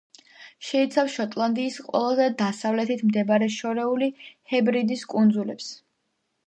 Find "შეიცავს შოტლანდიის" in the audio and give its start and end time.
0.69-1.77